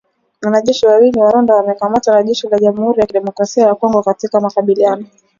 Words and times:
wanajeshi 0.41 0.85
wawili 0.85 1.19
wa 1.19 1.31
Rwanda 1.31 1.55
wamekamatwa 1.55 2.13
na 2.15 2.23
jeshi 2.23 2.47
la 2.47 2.59
jamhuri 2.59 2.99
ya 2.99 3.05
kidemokrasia 3.07 3.65
ya 3.67 3.75
Kongo 3.75 4.03
katika 4.03 4.39
makabiliano 4.41 5.05